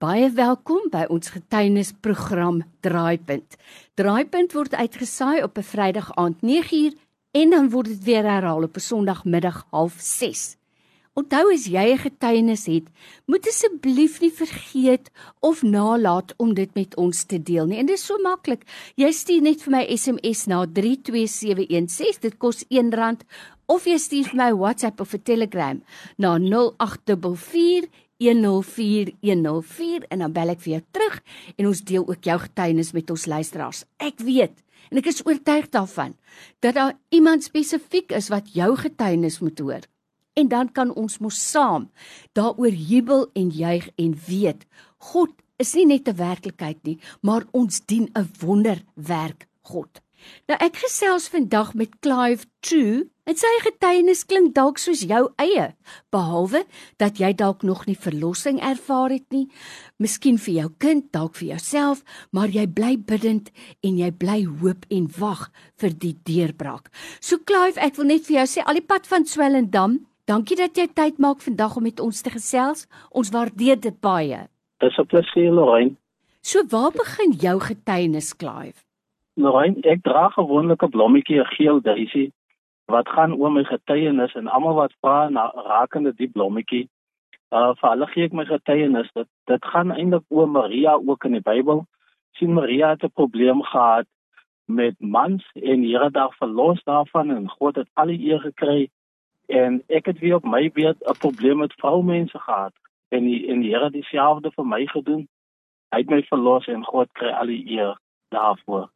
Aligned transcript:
Baie 0.00 0.30
welkom 0.32 0.86
by 0.88 1.02
ons 1.12 1.28
getuienisprogram 1.28 2.62
Draaipunt. 2.80 3.58
Draaipunt 4.00 4.54
word 4.56 4.72
uitgesaai 4.72 5.42
op 5.44 5.58
'n 5.60 5.66
Vrydag 5.72 6.08
aand 6.16 6.40
9uur 6.40 6.94
en 7.36 7.50
dan 7.50 7.68
word 7.68 7.86
dit 7.92 8.04
weer 8.04 8.24
herhaal 8.24 8.62
op 8.62 8.76
'n 8.76 8.80
Sondagmiddag 8.80 9.66
06:30. 9.70 10.56
Onthou 11.12 11.52
as 11.52 11.66
jy 11.66 11.92
'n 11.92 11.98
getuienis 11.98 12.66
het, 12.66 12.86
moet 13.26 13.46
asseblief 13.46 14.20
nie 14.20 14.32
vergeet 14.32 15.10
of 15.40 15.62
nalat 15.62 16.34
om 16.36 16.54
dit 16.54 16.74
met 16.74 16.96
ons 16.96 17.24
te 17.24 17.42
deel 17.42 17.66
nie. 17.66 17.78
En 17.78 17.86
dit 17.86 17.98
is 17.98 18.06
so 18.06 18.16
maklik. 18.22 18.64
Jy 18.96 19.12
stuur 19.12 19.42
net 19.42 19.62
vir 19.62 19.70
my 19.70 19.96
SMS 19.96 20.46
na 20.46 20.66
32716. 20.66 22.20
Dit 22.20 22.38
kos 22.38 22.64
R1 22.68 23.20
of 23.66 23.84
jy 23.84 23.98
stuur 23.98 24.24
vir 24.24 24.36
my 24.36 24.52
WhatsApp 24.52 25.00
of 25.00 25.12
'n 25.12 25.22
Telegram 25.22 25.82
na 26.16 26.38
0844 26.38 27.88
104104 28.20 30.06
en 30.12 30.18
dan 30.24 30.32
bel 30.32 30.52
ek 30.54 30.60
vir 30.64 30.72
jou 30.76 30.82
terug 30.96 31.20
en 31.56 31.70
ons 31.70 31.84
deel 31.90 32.04
ook 32.06 32.24
jou 32.24 32.38
getuienis 32.44 32.92
met 32.96 33.10
ons 33.10 33.26
luisteraars. 33.26 33.84
Ek 33.98 34.20
weet 34.20 34.56
en 34.90 35.00
ek 35.00 35.10
is 35.12 35.22
oortuig 35.26 35.70
daarvan 35.72 36.16
dat 36.60 36.76
daar 36.76 36.96
iemand 37.08 37.44
spesifiek 37.46 38.12
is 38.12 38.28
wat 38.32 38.52
jou 38.54 38.76
getuienis 38.76 39.40
moet 39.40 39.58
hoor. 39.58 39.84
En 40.38 40.48
dan 40.48 40.72
kan 40.72 40.94
ons 40.94 41.18
mos 41.18 41.38
saam 41.50 41.90
daaroor 42.38 42.74
jubel 42.74 43.30
en 43.34 43.50
juig 43.50 43.88
en 43.96 44.14
weet 44.28 44.66
God 45.10 45.32
is 45.60 45.74
nie 45.74 45.86
net 45.86 46.08
'n 46.08 46.16
werklikheid 46.16 46.80
nie, 46.84 46.98
maar 47.22 47.44
ons 47.52 47.80
dien 47.86 48.08
'n 48.14 48.28
wonderwerk 48.40 49.46
God. 49.62 50.00
Nou 50.48 50.58
ek 50.60 50.82
gesels 50.82 51.28
vandag 51.28 51.74
met 51.74 51.98
Clive 52.00 52.46
True. 52.60 53.08
En 53.30 53.36
sy 53.38 53.50
getuienis 53.62 54.24
klink 54.26 54.56
dalk 54.56 54.80
soos 54.82 55.04
jou 55.06 55.20
eie, 55.38 55.68
behalwe 56.10 56.64
dat 56.98 57.20
jy 57.22 57.28
dalk 57.38 57.60
nog 57.62 57.84
nie 57.86 57.94
verlossing 57.94 58.58
ervaar 58.58 59.14
het 59.14 59.28
nie, 59.30 59.44
miskien 60.02 60.40
vir 60.40 60.54
jou 60.56 60.70
kind, 60.82 61.06
dalk 61.14 61.38
vir 61.38 61.52
jouself, 61.52 62.02
maar 62.34 62.50
jy 62.50 62.64
bly 62.66 62.96
bidend 62.98 63.52
en 63.86 64.02
jy 64.02 64.10
bly 64.10 64.40
hoop 64.48 64.88
en 64.90 65.06
wag 65.20 65.46
vir 65.78 65.94
die 65.94 66.16
deurbraak. 66.26 66.90
So 67.22 67.38
Clive, 67.46 67.78
ek 67.78 68.02
wil 68.02 68.10
net 68.10 68.26
vir 68.26 68.40
jou 68.40 68.48
sê 68.56 68.66
al 68.66 68.80
die 68.80 68.88
pad 68.88 69.06
van 69.06 69.28
Swellendam, 69.30 70.00
dankie 70.26 70.58
dat 70.58 70.74
jy 70.74 70.88
tyd 70.90 71.22
maak 71.22 71.46
vandag 71.46 71.78
om 71.78 71.86
met 71.86 72.02
ons 72.02 72.26
te 72.26 72.34
gesels. 72.34 72.88
Ons 73.14 73.30
waardeer 73.30 73.78
dit 73.78 74.02
baie. 74.02 74.48
Dis 74.82 74.98
'n 74.98 75.06
plesier, 75.06 75.54
Lorraine. 75.54 75.94
So 76.42 76.66
waar 76.66 76.90
begin 76.90 77.32
jou 77.38 77.60
getuienis, 77.60 78.34
Clive? 78.34 78.89
Lorraine, 79.40 79.80
ek 79.88 80.02
dra 80.04 80.28
gewoonlik 80.28 80.82
'n 80.84 80.92
blommetjie, 80.94 81.40
'n 81.40 81.52
geel 81.56 81.80
daisy 81.80 82.30
wat 82.90 83.08
gaan 83.08 83.34
oor 83.34 83.52
my 83.52 83.64
getuienis 83.64 84.34
en 84.34 84.48
almal 84.48 84.74
wat 84.74 84.94
vra 85.00 85.28
na 85.28 85.44
rakende 85.54 86.12
die 86.18 86.30
blommetjie. 86.34 86.88
Uh 87.58 87.72
vir 87.78 87.90
hulle 87.90 88.06
gee 88.12 88.24
ek 88.28 88.36
my 88.38 88.44
getuienis 88.44 89.10
dat 89.14 89.28
dit 89.50 89.64
gaan 89.72 89.92
eintlik 89.94 90.26
oor 90.28 90.48
Maria 90.48 90.94
ook 90.94 91.24
in 91.24 91.38
die 91.38 91.46
Bybel. 91.50 91.86
sien 92.38 92.52
Maria 92.54 92.88
het 92.90 93.04
'n 93.04 93.16
probleem 93.20 93.62
gehad 93.62 94.06
met 94.66 94.94
mans 94.98 95.44
en 95.54 95.82
Here 95.82 96.10
haar 96.12 96.34
verlos 96.38 96.82
daarvan 96.84 97.30
en 97.30 97.48
God 97.48 97.76
het 97.76 97.88
al 97.94 98.06
die 98.06 98.30
eer 98.30 98.40
gekry 98.40 98.88
en 99.48 99.82
ek 99.88 100.06
het 100.06 100.18
weer 100.18 100.36
op 100.36 100.44
my 100.44 100.70
beurt 100.70 101.00
'n 101.02 101.18
probleem 101.18 101.58
met 101.58 101.72
vroumense 101.72 102.38
gehad 102.38 102.72
en 103.08 103.24
die 103.24 103.48
en 103.48 103.60
die 103.60 103.70
Here 103.74 103.84
het 103.84 103.92
dieselfde 103.92 104.50
vir 104.50 104.66
my 104.66 104.86
gedoen. 104.86 105.28
Hy 105.90 105.98
het 105.98 106.10
my 106.10 106.22
verlos 106.22 106.66
en 106.66 106.84
God 106.84 107.08
kry 107.12 107.30
al 107.30 107.46
die 107.46 107.64
eer 107.78 107.96
daarvoor. 108.34 108.88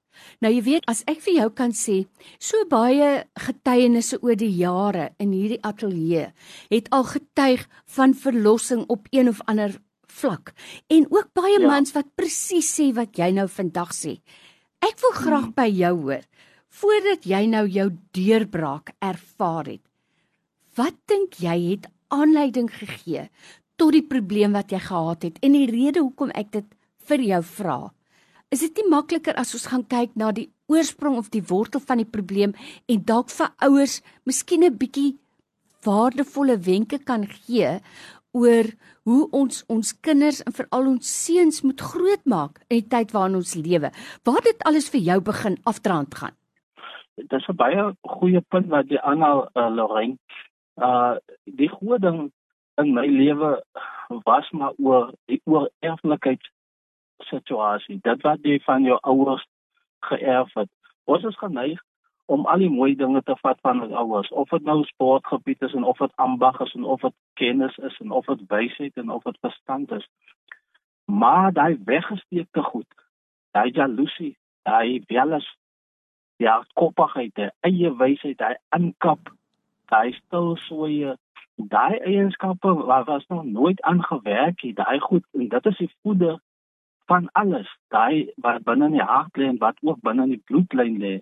Nou 0.43 0.51
jy 0.53 0.63
weet 0.63 0.87
as 0.91 1.03
ek 1.11 1.21
vir 1.25 1.39
jou 1.41 1.49
kan 1.59 1.73
sê, 1.75 2.05
so 2.39 2.67
baie 2.71 3.25
getuienisse 3.47 4.21
oor 4.23 4.39
die 4.39 4.53
jare 4.55 5.11
in 5.23 5.33
hierdie 5.35 5.63
ateljee 5.67 6.29
het 6.71 6.91
al 6.95 7.07
getuig 7.09 7.67
van 7.97 8.15
verlossing 8.15 8.85
op 8.89 9.09
een 9.11 9.31
of 9.33 9.43
ander 9.51 9.75
vlak 10.15 10.53
en 10.93 11.09
ook 11.11 11.33
baie 11.35 11.59
ja. 11.59 11.67
mans 11.67 11.95
wat 11.97 12.13
presies 12.19 12.71
sê 12.79 12.93
wat 12.95 13.19
jy 13.19 13.33
nou 13.35 13.49
vandag 13.51 13.95
sê. 13.97 14.19
Ek 14.85 15.01
wil 15.03 15.17
graag 15.17 15.49
hmm. 15.49 15.57
by 15.57 15.69
jou 15.73 15.95
hoor 16.05 16.25
voordat 16.75 17.27
jy 17.31 17.45
nou 17.47 17.67
jou 17.71 17.89
deurbraak 18.17 18.95
ervaar 18.99 19.69
het. 19.71 19.83
Wat 20.75 20.97
dink 21.07 21.39
jy 21.39 21.55
het 21.69 21.87
aanleiding 22.15 22.67
gegee 22.73 23.29
tot 23.79 23.95
die 23.95 24.07
probleem 24.07 24.55
wat 24.59 24.75
jy 24.75 24.81
gehad 24.83 25.27
het 25.27 25.39
en 25.43 25.55
die 25.55 25.69
rede 25.71 26.03
hoekom 26.03 26.35
ek 26.35 26.51
dit 26.57 26.67
vir 27.07 27.23
jou 27.31 27.43
vra? 27.47 27.79
Is 28.55 28.61
dit 28.63 28.77
nie 28.79 28.91
makliker 28.93 29.35
as 29.41 29.51
ons 29.57 29.65
gaan 29.67 29.83
kyk 29.91 30.13
na 30.21 30.29
die 30.31 30.47
oorsprong 30.71 31.17
of 31.19 31.33
die 31.35 31.43
wortel 31.49 31.83
van 31.83 31.99
die 31.99 32.11
probleem 32.17 32.53
en 32.93 33.01
dalk 33.09 33.33
vir 33.35 33.51
ouers 33.67 33.97
miskien 34.31 34.63
'n 34.63 34.79
bietjie 34.83 35.17
waardevolle 35.87 36.57
wenke 36.69 36.99
kan 37.09 37.27
gee 37.27 37.73
oor 38.43 38.71
hoe 39.11 39.23
ons 39.41 39.65
ons 39.77 39.91
kinders 40.07 40.41
en 40.47 40.55
veral 40.61 40.87
ons 40.93 41.11
seuns 41.25 41.63
moet 41.67 41.81
grootmaak 41.81 42.63
in 42.71 42.79
die 42.79 42.89
tyd 42.95 43.11
waarin 43.17 43.41
ons 43.43 43.57
lewe. 43.59 43.91
Waar 44.25 44.43
dit 44.47 44.63
alles 44.71 44.89
vir 44.95 45.03
jou 45.11 45.21
begin 45.33 45.59
afdraand 45.73 46.15
gaan. 46.15 46.35
Dit 47.17 47.33
is 47.33 47.49
'n 47.49 47.57
baie 47.57 47.83
goeie 48.07 48.41
punt 48.41 48.69
wat 48.71 48.87
jy 48.89 48.99
aanhaal 49.03 49.49
uh, 49.55 49.71
Lorraine. 49.77 50.19
Uh 50.77 51.19
die 51.45 51.69
groot 51.69 52.03
ding 52.03 52.31
in 52.79 52.95
my 52.95 53.07
lewe 53.07 53.63
was 54.25 54.51
maar 54.53 54.75
oor 54.79 55.13
die 55.27 55.41
oor 55.45 55.71
erflikheid 55.81 56.43
situasie. 57.19 57.99
Dit 58.03 58.23
wat 58.23 58.43
jy 58.43 58.61
van 58.65 58.83
jou 58.83 58.99
ouers 59.03 59.47
geërf 60.09 60.55
het. 60.55 60.71
Ons 61.05 61.25
is 61.25 61.39
geneig 61.39 61.81
om 62.27 62.47
al 62.47 62.63
die 62.65 62.71
mooi 62.73 62.95
dinge 62.97 63.21
te 63.23 63.37
vat 63.43 63.59
van 63.61 63.83
ons 63.85 63.93
ouers, 63.93 64.31
of 64.33 64.49
dit 64.49 64.65
nou 64.65 64.79
sportgebied 64.89 65.63
is 65.63 65.75
en 65.77 65.85
of 65.85 65.99
dit 66.01 66.13
ambag 66.17 66.61
is 66.65 66.73
en 66.75 66.85
of 66.85 67.01
dit 67.01 67.15
kennis 67.41 67.77
is 67.77 67.99
en 68.01 68.15
of 68.17 68.25
dit 68.31 68.47
wysheid 68.49 68.97
en 68.97 69.11
of 69.11 69.23
dit 69.29 69.37
verstand 69.41 69.93
is. 69.93 70.07
Maar 71.05 71.53
daai 71.53 71.77
weggesteekte 71.85 72.63
goed, 72.63 72.89
daai 73.53 73.71
jaloesie, 73.71 74.37
daai 74.63 75.03
jealous, 75.07 75.49
ja, 76.41 76.63
koppigheid, 76.81 77.45
eie 77.61 77.93
wysheid, 77.97 78.39
daai 78.41 78.57
inkap, 78.77 79.29
daai 79.93 80.17
stil 80.17 80.57
soeye, 80.65 81.19
daai 81.57 82.01
eienskappe 82.01 82.73
wat 82.89 83.07
was 83.07 83.27
nog 83.29 83.45
nooit 83.45 83.83
aangewerk 83.83 84.65
het, 84.65 84.77
daai 84.81 84.99
goed 85.01 85.25
en 85.37 85.49
dit 85.49 85.67
is 85.67 85.79
die 85.79 85.93
voede 86.03 86.39
van 87.07 87.29
alles 87.33 87.71
daai 87.89 88.33
wat 88.37 88.65
binne 88.65 88.85
in 88.91 88.99
die 88.99 89.09
hart 89.13 89.37
lê 89.37 89.49
en 89.49 89.59
wat 89.59 89.77
ook 89.83 90.01
binne 90.01 90.23
in 90.23 90.37
die 90.37 90.45
bloedlyn 90.51 90.99
lê 90.99 91.15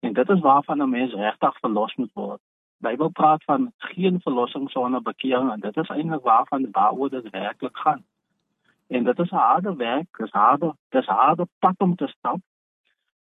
en 0.00 0.12
dit 0.12 0.28
is 0.28 0.40
waarvan 0.40 0.82
'n 0.82 0.90
mens 0.90 1.12
regtig 1.14 1.58
verlos 1.58 1.94
moet 1.94 2.12
word. 2.14 2.40
Bybel 2.78 3.08
praat 3.08 3.44
van 3.44 3.72
geen 3.78 4.20
verlossing 4.20 4.70
sonder 4.70 5.02
bekering 5.02 5.52
en 5.52 5.60
dit 5.60 5.76
is 5.76 5.88
eintlik 5.88 6.22
waarvan 6.22 6.68
waaroor 6.70 7.10
dit 7.10 7.30
werklik 7.30 7.76
gaan. 7.76 8.04
En 8.86 9.04
dit 9.04 9.18
is 9.18 9.30
harde 9.30 9.76
werk, 9.76 10.16
dis 10.16 10.30
harde, 10.30 10.74
dis 10.88 11.06
harde 11.06 11.46
pad 11.58 11.74
om 11.78 11.96
te 11.96 12.06
stap. 12.06 12.40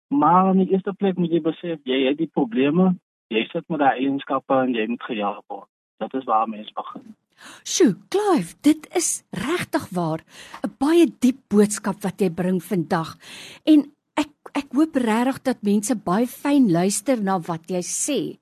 Maar 0.07 0.49
in 0.49 0.57
die 0.57 0.71
eerste 0.71 0.93
plek 0.93 1.17
moet 1.17 1.31
jy 1.31 1.41
besef 1.41 1.79
jy 1.83 2.07
het 2.07 2.17
die 2.17 2.31
probleme, 2.33 2.95
jy 3.27 3.45
sit 3.47 3.67
met 3.67 3.79
daai 3.79 3.97
eienskappe 3.97 4.53
en 4.53 4.73
jy 4.73 4.87
moet 4.87 5.03
gejaag 5.03 5.41
word. 5.47 5.69
Dit 5.97 6.13
is 6.13 6.23
waar 6.23 6.49
mense 6.49 6.73
begin. 6.73 7.15
Sjoe, 7.63 7.95
Clive, 8.09 8.55
dit 8.61 8.87
is 8.97 9.23
regtig 9.31 9.87
waar 9.91 10.23
'n 10.63 10.73
baie 10.79 11.05
diep 11.19 11.39
boodskap 11.49 12.01
wat 12.03 12.21
jy 12.21 12.29
bring 12.29 12.61
vandag. 12.63 13.17
En 13.65 13.91
ek 14.15 14.29
ek 14.53 14.73
hoop 14.73 14.95
regtig 14.95 15.43
dat 15.43 15.63
mense 15.63 15.95
baie 15.95 16.27
fyn 16.27 16.71
luister 16.71 17.21
na 17.21 17.39
wat 17.39 17.69
jy 17.69 17.81
sê. 17.81 18.39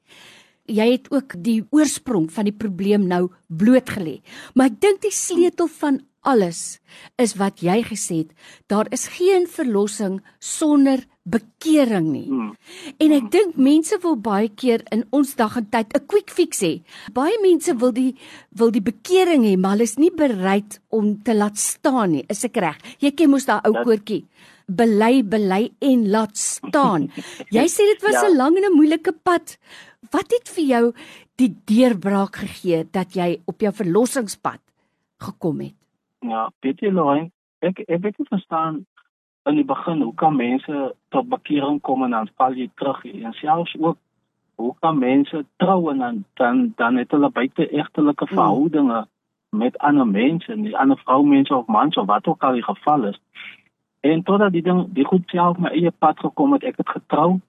Jy 0.68 0.92
het 0.92 1.12
ook 1.12 1.34
die 1.44 1.66
oorsprong 1.72 2.32
van 2.32 2.46
die 2.46 2.58
probleem 2.58 3.08
nou 3.08 3.30
blootgelê. 3.50 4.22
Maar 4.54 4.72
ek 4.72 4.80
dink 4.82 5.02
die 5.02 5.16
sleutel 5.16 5.68
van 5.82 6.02
alles 6.28 6.80
is 7.22 7.36
wat 7.40 7.62
jy 7.64 7.80
gesê 7.88 8.24
het, 8.24 8.34
daar 8.68 8.90
is 8.94 9.08
geen 9.16 9.48
verlossing 9.48 10.20
sonder 10.40 11.06
bekering 11.30 12.10
nie. 12.12 12.28
Hmm. 12.28 12.52
En 12.98 13.14
ek 13.16 13.30
dink 13.34 13.58
mense 13.62 13.98
wil 14.04 14.18
baie 14.24 14.50
keer 14.50 14.84
in 14.94 15.06
ons 15.16 15.36
dag 15.40 15.58
en 15.60 15.68
tyd 15.70 15.94
'n 15.96 16.06
quick 16.08 16.30
fix 16.34 16.62
hê. 16.66 16.82
Baie 17.14 17.38
mense 17.42 17.74
wil 17.78 17.92
die 17.92 18.16
wil 18.52 18.72
die 18.72 18.82
bekering 18.82 19.46
hê, 19.46 19.58
maar 19.58 19.78
hulle 19.78 19.84
is 19.84 19.98
nie 19.98 20.12
bereid 20.12 20.80
om 20.90 21.22
te 21.24 21.34
laat 21.34 21.58
staan 21.58 22.12
nie. 22.12 22.26
Is 22.30 22.44
ek 22.44 22.58
reg? 22.58 22.78
Jy 23.00 23.12
ken 23.12 23.30
mos 23.30 23.46
daai 23.46 23.62
ou 23.66 23.74
koortjie. 23.84 24.26
Bely, 24.68 25.24
bely 25.24 25.72
en 25.82 26.10
laat 26.10 26.38
staan. 26.38 27.10
Jy 27.56 27.66
sê 27.66 27.82
dit 27.90 28.02
was 28.04 28.22
'n 28.24 28.32
ja. 28.32 28.38
lang 28.38 28.58
en 28.58 28.72
'n 28.72 28.76
moeilike 28.76 29.14
pad. 29.24 29.58
Wat 30.12 30.32
het 30.32 30.48
vir 30.50 30.66
jou 30.66 30.94
die 31.40 31.54
deurbraak 31.72 32.42
gegee 32.44 32.84
dat 32.92 33.16
jy 33.16 33.40
op 33.48 33.64
jou 33.64 33.72
verlossingspad 33.74 34.62
gekom 35.24 35.62
het? 35.64 35.76
Ja, 36.20 36.50
Pietie 36.60 36.92
Loin, 36.92 37.30
ek 37.64 37.84
ek 37.88 38.10
het 38.10 38.28
verstaan 38.28 38.84
in 39.48 39.56
die 39.56 39.66
begin 39.68 40.02
hoe 40.04 40.14
kan 40.20 40.36
mense 40.36 40.94
tot 41.16 41.30
bekering 41.32 41.80
kom 41.82 42.04
en 42.04 42.16
dan 42.16 42.30
val 42.36 42.58
jy 42.60 42.68
terug 42.76 43.06
en 43.08 43.34
selfs 43.40 43.76
ook 43.80 43.98
hoe 44.60 44.74
kan 44.84 45.00
mense 45.00 45.46
trou 45.64 45.92
en 45.92 46.04
dan 46.04 46.24
dan, 46.42 46.74
dan 46.76 47.00
het 47.00 47.12
hulle 47.16 47.30
buite 47.32 47.70
egtelike 47.70 48.26
hmm. 48.28 48.36
verhoudinge 48.36 49.00
mm. 49.00 49.08
met 49.60 49.78
ander 49.78 50.08
mense, 50.08 50.56
nie 50.56 50.78
ander 50.78 51.00
vroumense 51.06 51.56
of 51.56 51.68
mans 51.68 51.98
of 51.98 52.08
wat 52.08 52.28
ook 52.28 52.44
al 52.44 52.60
die 52.60 52.64
geval 52.64 53.04
is. 53.04 53.22
En 54.00 54.24
totdat 54.24 54.52
die 54.52 54.62
ding 54.62 54.86
die 54.94 55.06
goed 55.06 55.24
self 55.32 55.58
my 55.58 55.72
eie 55.72 55.92
pad 55.92 56.20
gekom 56.20 56.54
het, 56.54 56.64
ek 56.64 56.78
het 56.84 56.90
getrou, 56.90 57.40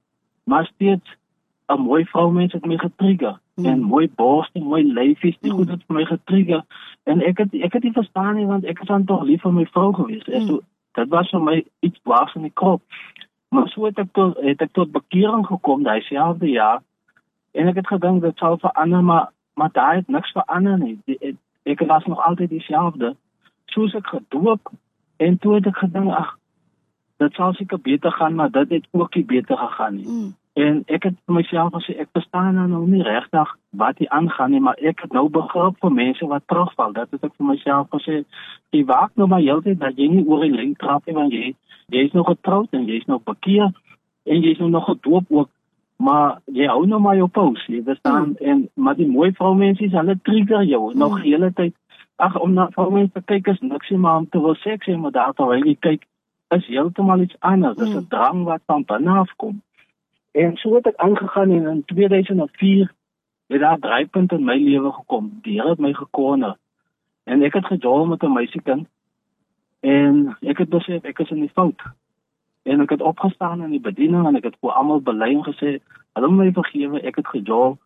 maar 0.45 0.67
steeds 0.67 1.19
'n 1.69 1.81
mooi 1.81 2.05
vroumens 2.05 2.53
het 2.53 2.67
my 2.67 2.79
getrigger 2.79 3.39
mm. 3.61 3.73
en 3.73 3.83
mooi 3.83 4.09
bors 4.17 4.51
en 4.53 4.63
mooi 4.63 4.83
lyfies, 4.85 5.39
die 5.41 5.51
mm. 5.53 5.57
goed 5.57 5.71
het 5.75 5.85
vir 5.87 5.97
my 5.97 6.05
getrigger 6.09 6.65
en 7.05 7.23
ek 7.27 7.39
het 7.45 7.55
ek 7.69 7.73
het 7.79 7.87
nie 7.87 7.97
verstaan 7.97 8.37
nie 8.37 8.47
want 8.47 8.65
ek 8.65 8.79
was 8.83 8.89
dan 8.89 9.05
tog 9.05 9.25
lief 9.29 9.43
vir 9.43 9.53
my 9.57 9.67
vrou 9.75 9.93
gewees. 9.95 10.27
Mm. 10.27 10.47
So 10.47 10.61
dit 10.99 11.09
was 11.15 11.31
vir 11.31 11.43
my 11.43 11.57
iets 11.87 12.01
waars 12.05 12.35
in 12.35 12.47
die 12.49 12.55
kop. 12.63 12.83
Maar 13.51 13.69
so 13.69 13.85
het 13.89 13.99
ek 13.99 14.13
tot 14.19 14.39
het 14.45 14.63
ek 14.63 14.73
tot 14.73 14.93
bekering 14.93 15.47
gekom 15.47 15.87
daai 15.87 16.01
selfde 16.07 16.51
jaar 16.51 16.83
en 17.53 17.71
ek 17.71 17.81
het 17.83 17.93
gedink 17.93 18.23
dit 18.23 18.43
sou 18.43 18.57
verander 18.59 19.03
maar 19.03 19.31
maar 19.55 19.73
daai 19.73 19.97
het 19.97 20.09
niks 20.09 20.33
verander 20.33 20.79
nie. 20.79 20.99
Die, 21.05 21.19
ek, 21.21 21.41
ek 21.75 21.87
was 21.89 22.07
nog 22.07 22.21
altyd 22.25 22.51
dieselfde. 22.51 23.15
Soos 23.75 23.95
ek 23.95 24.07
gedoop 24.07 24.73
en 25.17 25.39
toe 25.39 25.59
het 25.59 25.67
ek 25.67 25.83
gedink 25.85 26.13
ag 26.17 26.37
dit 27.21 27.35
sal 27.37 27.53
seker 27.55 27.81
beter 27.81 28.13
gaan 28.17 28.35
maar 28.35 28.51
dit 28.51 28.71
het 28.71 28.87
ook 28.91 29.15
nie 29.15 29.25
beter 29.25 29.57
gegaan 29.57 29.97
nie. 29.97 30.07
Mm. 30.09 30.31
En 30.59 30.83
ek 30.91 31.05
het 31.07 31.15
vir 31.27 31.35
myself 31.35 31.71
gesê 31.77 31.95
ek 32.03 32.09
verstaan 32.17 32.57
nou 32.59 32.67
nog 32.69 32.87
nie 32.91 33.03
regtig 33.07 33.51
wat 33.79 33.99
hier 33.99 34.11
aangaan 34.11 34.51
nie, 34.51 34.61
maar 34.61 34.79
ek 34.83 35.05
het 35.05 35.13
nou 35.15 35.29
begrip 35.31 35.77
vir 35.81 35.93
mense 35.95 36.27
wat 36.27 36.43
terugval. 36.51 36.93
Dat 36.93 37.11
het 37.15 37.25
ek 37.25 37.37
vir 37.39 37.47
myself 37.53 37.87
gesê, 37.95 38.25
jy 38.75 38.83
waak 38.85 39.15
nou 39.15 39.29
maar 39.31 39.45
heeltyd 39.45 39.79
dat 39.79 39.99
jy 39.99 40.09
nie 40.11 40.27
oor 40.27 40.43
die 40.43 40.51
lyn 40.55 40.75
trap 40.75 41.07
nie 41.07 41.15
want 41.15 41.33
jy 41.33 41.55
jy 41.91 42.05
is 42.07 42.13
nog 42.15 42.27
getroud 42.27 42.75
en 42.75 42.87
jy 42.87 42.99
is 43.03 43.07
nog 43.07 43.23
bekeer 43.27 43.71
en 44.27 44.43
jy 44.43 44.51
is 44.55 44.59
nog 44.59 44.85
gedoop 44.87 45.31
ook, 45.31 45.49
maar 45.99 46.39
jy 46.47 46.67
hou 46.71 46.85
nou 46.87 47.01
maar 47.03 47.17
jou 47.19 47.29
pos, 47.29 47.63
jy 47.67 47.83
verstaan 47.87 48.35
mm. 48.35 48.51
en 48.51 48.69
maar 48.75 48.99
die 48.99 49.09
mooi 49.11 49.33
vroumense, 49.39 49.91
hulle 49.95 50.19
trigger 50.23 50.67
jou 50.67 50.83
mm. 50.91 50.99
nog 50.99 51.19
hele 51.23 51.53
tyd. 51.55 51.75
Ag 52.17 52.37
om 52.39 52.53
na 52.55 52.69
vroumense 52.75 53.13
te 53.15 53.23
kyk 53.27 53.49
is 53.55 53.61
niks 53.61 53.91
nie, 53.91 53.99
maar 53.99 54.23
om 54.23 54.29
te 54.29 54.43
wil 54.43 54.55
seks 54.63 54.87
hê, 54.87 54.97
maar 54.99 55.15
daar 55.15 55.35
terwyl 55.35 55.67
jy 55.67 55.77
kyk 55.81 56.07
is 56.55 56.67
heeltemal 56.67 57.23
iets 57.23 57.37
anders. 57.39 57.77
Dit 57.77 57.89
is 57.89 57.95
'n 57.95 58.05
mm. 58.05 58.09
drang 58.11 58.45
wat 58.45 58.63
van 58.67 58.85
binne 58.87 59.19
af 59.19 59.35
kom. 59.37 59.63
En 60.31 60.57
so 60.57 60.75
het 60.75 60.87
ek 60.87 60.97
aangegaan 60.97 61.51
en 61.51 61.67
in 61.67 61.85
2004 61.85 62.93
het 63.47 63.61
daar 63.61 63.79
dryfpunt 63.79 64.33
in 64.33 64.45
my 64.45 64.57
lewe 64.57 64.93
gekom. 64.93 65.39
Die 65.43 65.59
Here 65.59 65.69
het 65.69 65.79
my 65.79 65.93
gekorner. 65.93 66.57
En 67.25 67.43
ek 67.43 67.53
het 67.59 67.67
gejol 67.67 68.07
met 68.07 68.23
'n 68.23 68.33
meisiekind. 68.33 68.89
En 69.81 70.37
ek 70.41 70.59
het 70.59 70.69
besef 70.69 71.03
ek 71.03 71.19
is 71.19 71.31
in 71.31 71.41
die 71.41 71.55
fout. 71.55 71.83
En 72.63 72.81
ek 72.81 72.91
het 72.91 73.01
opgestaan 73.01 73.63
in 73.63 73.71
die 73.71 73.81
bediening 73.81 74.27
en 74.27 74.37
ek 74.37 74.45
het 74.45 74.57
vir 74.61 74.73
almal 74.73 75.01
bely 75.01 75.35
en 75.35 75.45
gesê, 75.45 75.81
"Hulle 76.13 76.29
moet 76.29 76.45
my 76.45 76.53
vergewe, 76.53 77.01
ek 77.01 77.17
het 77.17 77.27
gejol. 77.27 77.79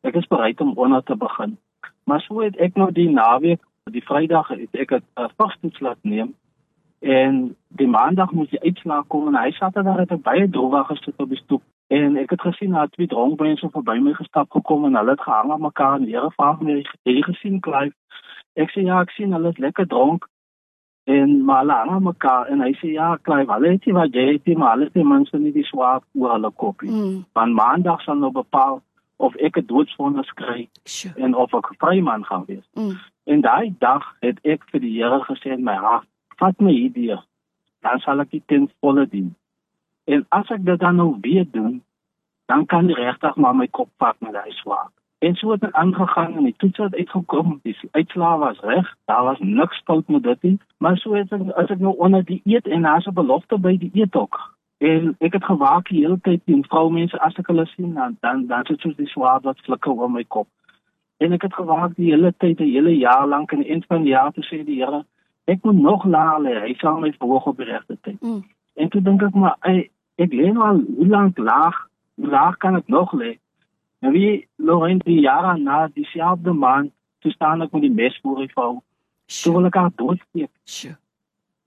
Ek 0.00 0.14
is 0.14 0.26
bereid 0.26 0.60
om 0.60 0.72
onder 0.76 1.02
te 1.02 1.16
begin." 1.16 1.58
Maar 2.04 2.20
so 2.20 2.40
het 2.40 2.56
ek 2.56 2.74
nou 2.74 2.92
die 2.92 3.08
naweek, 3.08 3.60
die 3.84 4.04
Vrydag 4.04 4.48
het 4.48 4.74
ek 4.74 4.90
'n 4.92 5.30
vastoets 5.36 5.80
laat 5.80 5.98
neem 6.02 6.34
en 6.98 7.56
die 7.68 7.86
maandag 7.86 8.32
moes 8.32 8.50
jy 8.50 8.58
uitslaap 8.60 9.08
kom 9.08 9.26
en 9.28 9.42
hy 9.42 9.50
sat 9.50 9.74
daar 9.74 9.98
het 9.98 10.22
baie 10.22 10.50
droewig 10.50 10.86
gesit 10.86 11.14
op 11.16 11.28
die 11.28 11.38
stoep 11.38 11.62
en 11.96 12.16
ek 12.22 12.30
het 12.34 12.44
gesien 12.46 12.76
dat 12.76 12.92
twee 12.92 13.10
dronk 13.10 13.40
mense 13.40 13.68
verby 13.72 13.96
my 14.02 14.14
gestap 14.18 14.50
gekom 14.56 14.86
en 14.88 14.96
hulle 14.98 15.14
het 15.14 15.24
gehang 15.26 15.50
aan 15.52 15.66
mekaar 15.66 15.98
en 15.98 16.06
Here 16.08 16.30
vra 16.36 16.52
my 16.60 16.78
het 16.78 16.88
jy 17.08 17.22
gesien 17.26 17.60
Clive 17.66 17.94
ek 18.64 18.72
sê 18.74 18.86
ja 18.86 19.00
ek 19.04 19.12
sien 19.16 19.34
hulle 19.36 19.52
is 19.54 19.60
lekker 19.66 19.86
dronk 19.90 20.28
en 21.16 21.36
maar 21.44 21.62
hulle 21.62 21.76
hang 21.80 21.92
aan 21.96 22.08
mekaar 22.08 22.50
en 22.54 22.64
hy 22.64 22.72
sê 22.80 22.94
ja 22.94 23.10
Clive 23.28 23.52
hulle 23.52 23.74
het 23.76 23.86
nie 23.86 23.96
wat 23.98 24.16
jy 24.20 24.26
het 24.32 24.50
nie 24.50 24.56
maar 24.62 24.76
hulle 24.76 24.90
sê 24.94 25.06
mense 25.14 25.42
nie 25.42 25.52
die 25.58 25.66
swaar 25.70 26.00
oor 26.14 26.36
hulle 26.36 26.50
kopie 26.64 26.90
mm. 26.90 27.20
van 27.38 27.54
maandag 27.60 28.02
sal 28.06 28.18
nou 28.22 28.32
bepaal 28.38 28.80
of 29.16 29.36
ek 29.48 29.58
'n 29.58 29.66
doodsvonnis 29.66 30.32
kry 30.40 30.68
sure. 30.84 31.14
en 31.16 31.34
of 31.34 31.54
ek 31.54 31.70
vry 31.78 32.00
man 32.00 32.24
gaan 32.30 32.48
wees 32.48 32.66
mm. 32.74 32.96
en 33.24 33.46
daai 33.50 33.74
dag 33.78 34.10
het 34.20 34.42
ek 34.44 34.66
vir 34.72 34.80
die 34.80 34.96
Here 34.98 35.20
gesê 35.28 35.54
in 35.58 35.64
my 35.64 35.78
hart 35.86 36.08
vat 36.40 36.60
my 36.60 36.72
hierdie 36.72 37.14
dan 37.84 38.00
sal 38.00 38.22
ek 38.24 38.32
dit 38.32 38.44
ten 38.48 38.68
volle 38.80 39.04
dien. 39.12 39.34
En 40.04 40.26
as 40.28 40.50
ek 40.50 40.64
dit 40.64 40.80
dan 40.80 40.96
nou 40.96 41.16
weer 41.20 41.46
doen, 41.50 41.82
dan 42.46 42.66
kan 42.66 42.86
die 42.86 42.96
regtig 42.96 43.36
maar 43.36 43.56
my 43.56 43.66
kop 43.66 43.88
vat 43.98 44.16
met 44.20 44.32
daai 44.32 44.52
swaar. 44.52 44.90
En 45.18 45.34
so 45.34 45.50
het 45.50 45.62
ek 45.64 45.76
aangegaan 45.80 46.34
en 46.36 46.44
die 46.44 46.56
toets 46.56 46.78
het 46.78 46.94
uitgekom, 46.94 47.60
die 47.62 47.76
uitslae 47.90 48.38
was 48.38 48.60
reg, 48.60 48.90
daar 49.04 49.24
was 49.24 49.38
niks 49.40 49.80
fout 49.84 50.08
met 50.08 50.22
dit 50.22 50.42
nie, 50.42 50.58
maar 50.78 50.96
so 51.00 51.14
het 51.16 51.32
ek 51.32 51.46
as 51.56 51.72
ek 51.72 51.80
nou 51.80 51.94
onder 51.96 52.24
die 52.24 52.42
eet 52.44 52.66
en 52.66 52.84
daar's 52.84 53.06
'n 53.08 53.16
belofte 53.16 53.58
by 53.58 53.76
die 53.78 53.90
eet 53.94 54.16
ook. 54.16 54.36
En 54.78 55.14
ek 55.18 55.32
het 55.32 55.44
gewaak 55.44 55.88
die 55.88 56.02
hele 56.04 56.18
tyd 56.20 56.44
teen 56.44 56.64
vroumense 56.64 57.20
as 57.20 57.38
ek 57.40 57.46
hulle 57.46 57.66
sien 57.66 57.94
dan 57.94 58.16
dan 58.20 58.46
dan 58.46 58.64
sit 58.64 58.80
soos 58.80 58.96
die 58.96 59.08
swaar 59.08 59.40
wat 59.40 59.64
flikker 59.64 59.92
oor 59.92 60.10
my 60.10 60.24
kop. 60.24 60.48
En 61.16 61.32
ek 61.32 61.42
het 61.42 61.54
gewaak 61.54 61.96
die 61.96 62.10
hele 62.10 62.34
tyd, 62.36 62.60
'n 62.60 62.74
hele 62.76 62.96
jaar 62.96 63.26
lank 63.26 63.52
en 63.52 63.70
een 63.70 63.84
van 63.88 64.02
die 64.02 64.12
jaar 64.12 64.32
te 64.32 64.42
sê 64.42 64.64
die 64.64 64.84
Here, 64.84 65.04
ek 65.44 65.62
moet 65.62 65.80
nog 65.80 66.04
laer. 66.04 66.60
Hy 66.60 66.74
sal 66.74 67.00
my 67.00 67.12
verhoog 67.12 67.46
op 67.46 67.56
die 67.56 67.66
regte 67.66 67.98
tyd. 68.00 68.20
Mm. 68.22 68.44
En 68.74 68.88
toe 68.88 69.02
dink 69.02 69.22
ek 69.22 69.34
maar 69.34 69.56
ek, 69.60 69.90
ek 70.16 70.32
lê 70.32 70.50
nou 70.52 70.64
al 70.66 70.82
hoe 70.96 71.08
lank 71.08 71.38
laag? 71.38 71.78
Hoe 72.14 72.30
laag 72.30 72.56
kan 72.56 72.76
ek 72.76 72.88
nog 72.88 73.12
lê? 73.12 73.38
En 74.00 74.12
wie 74.12 74.48
Lorraine 74.56 75.02
die 75.04 75.20
jare 75.20 75.56
na 75.58 75.88
dieselfde 75.94 76.52
maand 76.52 76.92
toe 77.18 77.32
staan 77.32 77.62
ek 77.62 77.72
met 77.72 77.82
die 77.86 77.94
mes 77.94 78.18
voor 78.22 78.42
die 78.44 78.52
vrou. 78.52 78.82
Toe 79.42 79.52
wil 79.56 79.70
ek 79.70 79.80
haar 79.80 79.92
doodsteek. 79.96 80.50
Sure. 80.64 80.96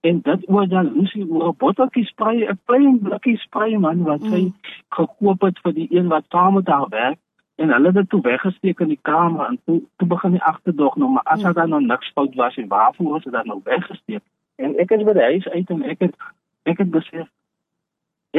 En 0.05 0.19
dit 0.21 0.49
oor 0.49 0.67
dan 0.69 0.91
Lucy 0.93 1.23
oor 1.25 1.49
'n 1.49 1.57
botteltjie 1.57 2.05
spray, 2.05 2.45
'n 2.45 2.59
klein 2.65 2.99
blikkie 2.99 3.37
spray 3.37 3.77
man 3.77 4.03
wat 4.03 4.21
sy 4.21 4.43
mm. 4.43 4.53
gekoop 4.89 5.41
het 5.41 5.59
vir 5.63 5.73
die 5.73 5.87
een 5.89 6.07
wat 6.07 6.25
saam 6.29 6.53
met 6.53 6.67
haar 6.67 6.89
werk 6.89 7.19
en 7.57 7.69
hulle 7.69 7.85
het 7.85 7.95
dit 7.95 8.09
toe 8.09 8.21
weggesteek 8.21 8.79
in 8.79 8.87
die 8.93 8.99
kamer 9.01 9.45
en 9.45 9.59
toe 9.65 9.81
toe 9.97 10.07
begin 10.07 10.35
die 10.37 10.43
agterdog 10.43 10.95
nou 10.95 11.09
maar 11.11 11.23
as 11.23 11.41
ja. 11.41 11.53
daar 11.53 11.67
nou 11.67 11.81
niks 11.81 12.11
fout 12.13 12.35
was 12.35 12.57
en 12.57 12.67
waarvoor 12.67 13.17
is 13.17 13.23
dit 13.23 13.33
dan 13.33 13.47
nou 13.47 13.59
weggesteek 13.63 14.23
en 14.55 14.77
ek 14.77 14.93
het 14.93 15.05
by 15.05 15.15
die 15.17 15.29
huis 15.31 15.47
uit 15.47 15.73
en 15.75 15.81
ek 15.93 16.05
het 16.05 16.15
ek 16.63 16.83
het 16.83 16.91
besef 16.91 17.25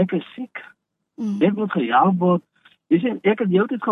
ek 0.03 0.15
is 0.19 0.27
siek 0.35 0.63
mm. 1.17 1.39
ek 1.43 1.57
moet 1.61 1.73
gehelp 1.77 2.19
word 2.25 2.45
dis 2.93 3.05
en 3.05 3.21
ek 3.23 3.45
het 3.45 3.55
heeltyd 3.55 3.85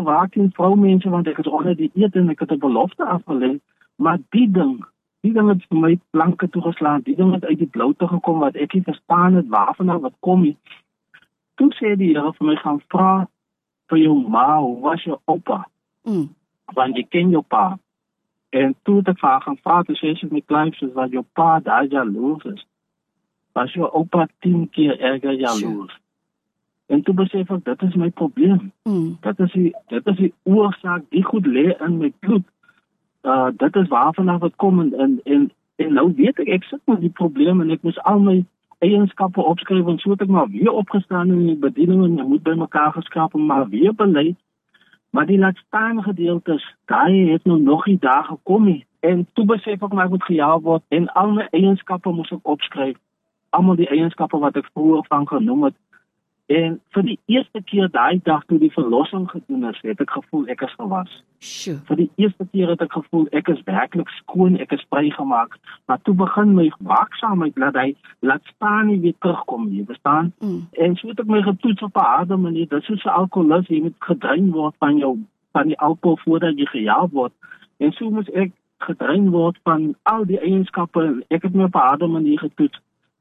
vroumense 0.58 1.14
want 1.14 1.28
ek 1.28 1.40
het 1.42 1.46
onder 1.46 1.76
die 1.76 1.90
eet 1.94 2.16
en 2.16 2.30
ek 2.34 2.44
het 2.44 2.52
'n 2.52 2.64
belofte 2.66 3.04
afgelê 3.04 3.58
maar 3.96 4.18
die 4.30 4.48
ding 4.58 4.76
die 5.20 5.32
ding 5.32 5.48
het 5.48 5.62
vir 5.68 5.78
my 5.78 5.92
planke 6.10 6.48
toegeslaan 6.48 7.06
die 7.06 7.16
ding 7.16 7.32
het 7.34 7.44
uit 7.44 7.58
die 7.58 7.72
blou 7.76 7.92
te 7.94 8.08
gekom 8.08 8.38
wat 8.38 8.56
ek 8.56 8.74
nie 8.74 8.88
verstaan 8.90 9.34
het 9.34 9.48
waarvan 9.48 10.00
wat 10.00 10.14
kom 10.20 10.42
nie 10.42 10.56
toe 11.56 11.72
sê 11.78 11.96
die 11.96 12.12
Here 12.14 12.32
vir 12.38 12.46
my 12.46 12.56
gaan 12.56 12.80
vra 12.92 13.26
vir 13.90 14.02
jou 14.02 14.14
ma, 14.28 14.58
hoe 14.58 14.80
was 14.80 15.02
jou 15.04 15.18
oupa? 15.24 15.64
Mm. 16.02 16.28
Want 16.74 16.96
jy 16.98 17.04
ken 17.10 17.34
jou 17.34 17.42
pa. 17.42 17.76
En 18.56 18.74
toe 18.82 18.98
het 19.00 19.12
ek 19.12 19.20
vir 19.20 19.30
haar 19.30 19.44
gevra, 19.44 19.82
toe 19.86 19.96
sê 19.98 20.14
sy 20.18 20.28
my 20.30 20.42
klein 20.50 20.72
wat 20.94 21.14
jou 21.14 21.24
pa 21.38 21.58
daai 21.60 21.88
jaloers 21.92 22.46
is. 22.54 22.64
Was 23.56 23.72
jou 23.72 23.88
oupa 23.88 24.26
10 24.44 24.68
keer 24.70 25.00
erger 25.00 25.32
jaloers. 25.32 25.92
Sure. 25.92 26.04
En 26.86 27.02
toe 27.02 27.14
besef 27.14 27.50
ek 27.50 27.64
dit 27.64 27.82
is 27.82 27.94
my 27.98 28.10
probleem. 28.10 28.72
Mm. 28.86 29.16
Dit 29.20 29.38
is 29.42 29.52
die 29.52 29.70
dit 29.90 30.10
is 30.12 30.16
die 30.16 30.32
oorsaak, 30.44 31.06
die 31.10 31.24
goed 31.24 31.46
lê 31.46 31.70
in 31.82 31.96
my 31.98 32.12
bloed. 32.20 32.44
Uh 33.22 33.48
dit 33.56 33.76
is 33.76 33.88
waarvan 33.88 34.28
af 34.28 34.40
dit 34.44 34.56
kom 34.56 34.80
en 34.80 34.92
en 34.94 35.20
en, 35.24 35.48
en 35.76 35.92
nou 35.92 36.12
weet 36.16 36.38
ek 36.44 36.52
ek 36.58 36.68
sit 36.70 36.82
met 36.84 37.00
die 37.00 37.10
probleem 37.10 37.60
en 37.60 37.72
ek 37.74 37.82
moet 37.82 37.98
al 38.02 38.20
my 38.22 38.36
eienskappe 38.84 39.42
opskryf 39.42 39.88
en 39.90 39.98
so 39.98 40.14
het 40.14 40.22
ek 40.22 40.30
maar 40.36 40.50
weer 40.52 40.70
opgestaan 40.70 41.32
in 41.34 41.46
die 41.46 41.58
bediening 41.64 42.04
en 42.04 42.28
moet 42.28 42.44
by 42.46 42.54
mekaar 42.60 42.92
geskraap 42.92 43.34
en 43.34 43.46
maar 43.46 43.68
weer 43.72 43.94
bely. 43.94 44.34
Maar 45.10 45.26
die 45.26 45.38
laaste 45.38 46.02
gedeeltes, 46.06 46.64
daai 46.84 47.32
het 47.32 47.44
nou 47.44 47.58
nog 47.60 47.86
nie 47.86 47.98
daar 47.98 48.25
gekom 48.25 48.64
nie. 48.64 48.84
En 49.00 49.26
toe 49.32 49.44
besef 49.44 49.82
ek 49.82 49.92
maar 49.92 50.04
ek 50.04 50.14
moet 50.14 50.30
gejaag 50.30 50.62
word 50.62 50.84
en 50.88 51.08
al 51.18 51.32
my 51.32 51.48
eienskappe 51.50 52.12
moet 52.12 52.30
ek 52.36 52.54
opskryf. 52.54 52.98
Almal 53.56 53.78
die 53.80 53.88
eienskappe 53.88 54.38
wat 54.42 54.56
ek 54.60 54.70
vroeër 54.75 55.04
van 55.08 55.26
genoem 55.28 55.68
het, 55.68 55.76
En 56.46 56.76
vir 56.94 57.02
die 57.02 57.16
eerste 57.26 57.60
keer 57.66 57.88
daai 57.90 58.20
dag 58.22 58.44
toe 58.46 58.58
die 58.62 58.70
verlossing 58.70 59.25
gedoen 59.30 59.64
is, 59.66 59.78
het 59.82 60.00
ek 60.02 60.12
gevoel 60.14 60.44
ek 60.52 60.60
is 60.62 60.75
gewas. 60.78 61.16
Sjoe. 61.42 61.80
Vir 61.88 61.98
die 61.98 62.06
eerste 62.22 62.46
keer 62.52 62.70
het 62.70 62.84
ek 62.84 62.94
gevoel 62.94 63.25
ek 63.34 63.50
is 63.50 63.64
werklik 63.66 64.12
skoon, 64.20 64.54
ek 64.62 64.76
is 64.76 64.84
vrygemaak. 64.94 65.56
Maar 65.90 65.98
toe 66.06 66.14
begin 66.14 66.54
my 66.54 66.68
waaksaamheid 66.86 67.58
laat 67.58 67.80
hy 67.80 67.88
laat 68.22 68.46
staan 68.54 68.92
nie 68.92 69.00
weer 69.02 69.18
terugkom 69.26 69.66
nie, 69.72 69.82
verstaan? 69.90 70.30
Mm. 70.38 70.62
En 70.86 70.94
so 71.00 71.10
het 71.10 71.25
ek 71.25 71.34
my 71.34 71.42
getoets 71.48 71.82
op 71.82 71.98
'n 71.98 72.06
harde 72.12 72.38
manier. 72.46 72.68
Dit 72.70 72.78
is 72.78 72.86
soos 72.86 73.04
'n 73.04 73.18
alkoholist, 73.26 73.68
jy 73.68 73.82
moet 73.82 73.98
gedrein 73.98 74.50
word 74.54 74.75
van 74.78 75.02
jou 75.02 75.18
van 75.52 75.66
die 75.66 75.78
alkohol 75.78 76.18
voordat 76.22 76.58
jy 76.58 76.66
gejaag 76.66 77.10
word. 77.10 77.32
En 77.78 77.92
so 77.92 78.10
moet 78.10 78.30
ek 78.30 78.52
gedrein 78.78 79.30
word 79.30 79.58
van 79.64 79.94
al 80.02 80.25
die 80.25 80.38
eienskappe. 80.38 81.25
Ek 81.28 81.42
het 81.42 81.54
my 81.54 81.64
op 81.64 81.75
'n 81.75 81.88
harde 81.88 82.06
manier 82.06 82.38
getoets. 82.38 82.78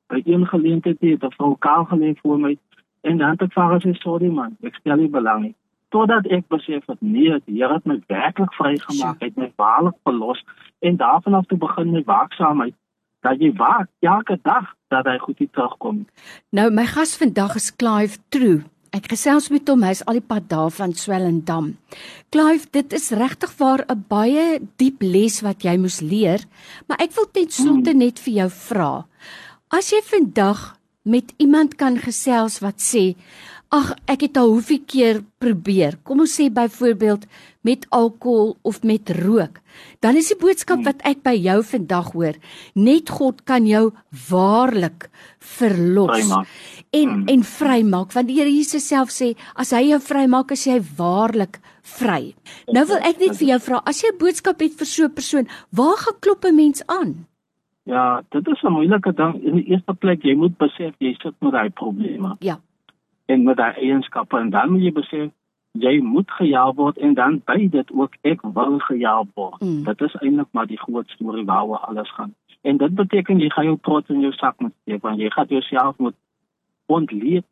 By 0.07 0.21
een 0.25 0.45
geleentheid 0.45 0.97
het 1.01 1.23
'n 1.23 1.35
vrou 1.37 1.55
kaal 1.59 1.85
gelê 1.85 2.15
voor 2.21 2.39
my 2.39 2.57
En 3.05 3.17
dan 3.17 3.35
het 3.35 3.41
ek 3.45 3.53
vir 3.53 3.63
haar 3.63 3.81
gesê, 3.81 3.93
"Sorry 4.01 4.29
man, 4.29 4.57
ek 4.63 4.75
stel 4.75 4.97
nie 4.97 5.09
belang 5.09 5.41
nie." 5.41 5.55
Totdat 5.89 6.25
ek 6.27 6.47
besef 6.47 6.85
dat 6.85 6.97
nee, 6.99 7.39
die 7.45 7.61
Here 7.61 7.73
het 7.73 7.85
my 7.85 8.01
werklik 8.07 8.53
vrygemaak, 8.53 9.19
het 9.19 9.35
my 9.35 9.51
waarlik 9.55 9.93
verlos 10.03 10.43
en 10.79 10.97
daarvan 10.97 11.33
af 11.33 11.45
toe 11.45 11.57
begin 11.57 11.91
my 11.91 12.03
waaksaamheid 12.03 12.73
dat 13.21 13.39
jy 13.39 13.53
waak 13.53 13.87
elke 13.99 14.39
dag 14.41 14.73
dat 14.87 15.05
hy 15.05 15.17
goed 15.17 15.37
terugkom. 15.51 16.05
Nou 16.49 16.71
my 16.71 16.85
gas 16.85 17.17
vandag 17.17 17.55
is 17.55 17.75
Clive 17.75 18.17
True. 18.29 18.63
Ek 18.89 19.07
gesels 19.11 19.49
met 19.49 19.67
hom, 19.67 19.83
hy's 19.83 20.05
al 20.05 20.13
die 20.13 20.27
pad 20.27 20.49
daar 20.49 20.71
van 20.71 20.93
Swellendam. 20.93 21.77
Clive, 22.29 22.67
dit 22.71 22.93
is 22.93 23.11
regtig 23.11 23.57
waar 23.57 23.85
'n 23.87 24.05
baie 24.07 24.59
diep 24.75 25.01
les 25.01 25.41
wat 25.41 25.63
jy 25.63 25.77
moes 25.77 26.01
leer, 26.01 26.39
maar 26.87 26.97
ek 26.99 27.11
wil 27.11 27.31
ten 27.31 27.49
slotte 27.49 27.89
hmm. 27.89 27.99
net 27.99 28.19
vir 28.19 28.33
jou 28.33 28.49
vra. 28.49 29.05
As 29.73 29.89
jy 29.91 29.99
vandag 30.05 30.75
met 31.05 31.33
iemand 31.41 31.75
kan 31.77 31.97
gesels 32.01 32.59
wat 32.63 32.81
sê 32.81 33.15
ag 33.73 33.91
ek 34.09 34.21
het 34.27 34.37
al 34.37 34.51
hoeveel 34.53 34.81
keer 34.87 35.17
probeer 35.41 35.97
kom 36.05 36.21
ons 36.23 36.35
sê 36.37 36.47
byvoorbeeld 36.53 37.25
met 37.65 37.85
alkohol 37.89 38.55
of 38.61 38.83
met 38.85 39.09
rook, 39.09 39.57
dan 40.05 40.15
is 40.15 40.29
die 40.29 40.37
boodskap 40.37 40.77
Hmm. 40.77 40.85
wat 40.85 41.01
ek 41.03 41.23
by 41.23 41.33
jou 41.33 41.63
vandag 41.63 42.11
hoor, 42.13 42.35
net 42.75 43.09
God 43.09 43.43
kan 43.45 43.65
jou 43.65 43.91
waarlik 44.29 45.09
verlos 45.39 46.13
Vrymaak. 46.21 46.47
en 46.93 47.09
Hmm. 47.09 47.27
en 47.27 47.43
vrymaak 47.43 48.13
want 48.13 48.27
die 48.27 48.35
Here 48.37 48.49
Jesus 48.53 48.87
self 48.87 49.09
sê 49.09 49.35
as 49.55 49.71
hy 49.71 49.89
jou 49.89 49.99
vrymaak 49.99 50.51
as 50.51 50.65
jy 50.65 50.79
waarlik 50.97 51.59
vry. 51.81 52.35
Nou 52.71 52.85
wil 52.85 52.97
ek 52.97 53.19
net 53.19 53.37
vir 53.37 53.47
jou 53.47 53.59
vra, 53.59 53.81
as 53.85 54.01
jy 54.01 54.09
'n 54.13 54.17
boodskap 54.17 54.59
het 54.61 54.73
vir 54.77 54.85
so 54.87 55.03
'n 55.05 55.11
persoon, 55.13 55.47
waar 55.73 55.97
gaan 55.97 56.19
klop 56.21 56.45
'n 56.45 56.55
mens 56.55 56.81
aan? 56.87 57.25
Ja, 57.85 58.21
dit 58.29 58.47
is 58.47 58.61
'n 58.63 58.71
moeilike 58.71 59.13
ding. 59.13 59.43
In 59.43 59.55
die 59.55 59.65
eerste 59.65 59.93
plek, 59.93 60.23
jy 60.23 60.33
moet 60.35 60.57
besef 60.57 60.93
jy 60.97 61.13
sit 61.17 61.33
met 61.39 61.51
daai 61.51 61.69
probleme 61.69 62.35
Ja. 62.39 62.57
en 63.25 63.43
met 63.43 63.57
daai 63.57 63.73
eienskappe 63.73 64.37
en 64.37 64.49
dan 64.49 64.71
moet 64.71 64.81
jy 64.81 64.91
besef 64.91 65.31
jy 65.71 65.99
moet 66.01 66.31
gehelp 66.31 66.75
word 66.75 66.97
en 66.97 67.13
dan 67.13 67.41
by 67.45 67.67
dit 67.69 67.91
ook 67.91 68.13
ek 68.21 68.41
wil 68.41 68.79
gehelp 68.79 69.27
word. 69.35 69.61
Mm. 69.61 69.83
Dit 69.83 70.01
is 70.01 70.15
eintlik 70.21 70.47
maar 70.51 70.67
die 70.67 70.77
groot 70.79 71.09
storie 71.09 71.45
waaroor 71.45 71.77
alles 71.77 72.11
gaan. 72.13 72.33
En 72.61 72.77
dit 72.77 72.95
beteken 72.95 73.39
jy 73.39 73.49
gaan 73.49 73.65
jou 73.65 73.77
trots 73.81 74.09
in 74.09 74.19
jou 74.21 74.31
sak 74.33 74.59
moet 74.59 74.73
steek 74.81 75.01
want 75.01 75.19
jy 75.19 75.29
gaan 75.29 75.45
jouself 75.47 75.97
moet 75.97 76.15
ontleed 76.85 77.45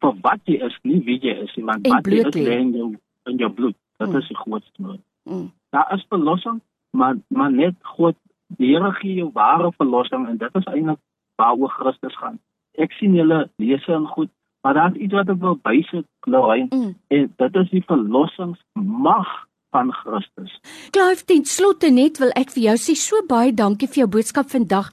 vir 0.00 0.12
wat 0.22 0.40
jy 0.44 0.54
is, 0.64 0.78
nie 0.82 1.00
wie 1.04 1.18
jy 1.20 1.34
is 1.42 1.54
nie, 1.56 1.64
want 1.64 1.86
En 1.86 1.92
wat 1.92 2.06
jy 2.06 2.12
is 2.26 2.34
lê 2.34 2.58
in 2.60 2.72
jou 2.72 2.96
in 3.26 3.36
jou 3.36 3.50
bloed. 3.50 3.74
Dit 3.98 4.08
Mm. 4.08 4.16
is 4.16 4.28
die 4.28 4.36
groot 4.36 4.64
storie. 4.64 5.00
Mm. 5.24 5.50
Daar 5.70 5.94
is 5.94 6.04
verlossing, 6.08 6.60
maar 6.92 7.14
maar 7.28 7.52
net 7.52 7.74
God 7.82 8.14
die 8.58 8.72
Here 8.74 8.92
gee 9.00 9.14
jou 9.20 9.30
ware 9.34 9.72
verlossing 9.76 10.28
en 10.28 10.36
dit 10.38 10.54
is 10.54 10.64
eintlik 10.70 10.98
waaroor 11.36 11.70
Christus 11.78 12.16
gaan. 12.18 12.38
Ek 12.78 12.92
sien 12.98 13.14
julle 13.14 13.48
lese 13.62 13.92
en 13.92 14.06
goed, 14.06 14.30
maar 14.62 14.74
daar's 14.74 14.96
iets 14.96 15.14
wat 15.14 15.28
ek 15.28 15.40
wil 15.40 15.58
bysit, 15.62 16.06
Lorraine, 16.26 16.68
Mm. 16.72 16.94
en 17.08 17.34
dit 17.36 17.56
is 17.56 17.70
die 17.70 17.84
verlossingsmag 17.86 19.28
van 19.70 19.92
Christus. 19.92 20.52
Clive, 20.90 21.24
ten 21.24 21.44
slotte 21.44 21.90
net 21.90 22.18
wil 22.18 22.30
ek 22.36 22.50
vir 22.54 22.62
jou 22.70 22.76
sê 22.78 22.94
so 22.96 23.16
baie 23.28 23.52
dankie 23.52 23.88
vir 23.88 24.04
jou 24.04 24.08
boodskap 24.08 24.50
vandag. 24.50 24.90